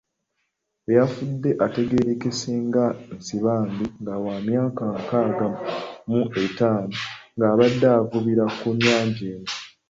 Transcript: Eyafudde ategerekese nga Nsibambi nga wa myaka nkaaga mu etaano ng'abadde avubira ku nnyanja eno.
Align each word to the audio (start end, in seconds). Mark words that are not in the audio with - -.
Eyafudde 0.89 1.49
ategerekese 1.65 2.51
nga 2.67 2.85
Nsibambi 3.15 3.85
nga 4.01 4.13
wa 4.23 4.35
myaka 4.47 4.85
nkaaga 5.01 5.47
mu 6.09 6.21
etaano 6.43 6.97
ng'abadde 7.35 7.87
avubira 7.99 8.45
ku 8.57 8.67
nnyanja 8.75 9.25
eno. 9.35 9.51